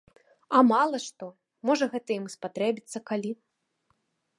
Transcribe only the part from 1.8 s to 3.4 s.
гэта ім і спатрэбіцца калі.